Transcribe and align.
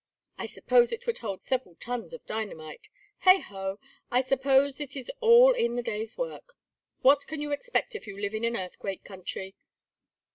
I 0.39 0.47
suppose 0.47 0.91
it 0.91 1.05
would 1.05 1.19
hold 1.19 1.43
several 1.43 1.75
tons 1.75 2.11
of 2.11 2.25
dynamite! 2.25 2.87
Heigh 3.19 3.35
ho, 3.37 3.79
I 4.09 4.23
suppose 4.23 4.81
it 4.81 4.95
is 4.95 5.11
all 5.19 5.51
in 5.51 5.75
the 5.75 5.83
day's 5.83 6.17
work. 6.17 6.55
What 7.03 7.27
can 7.27 7.39
you 7.39 7.51
expect 7.51 7.93
if 7.93 8.07
you 8.07 8.19
live 8.19 8.33
in 8.33 8.43
an 8.43 8.57
earthquake 8.57 9.03
country?" 9.03 9.53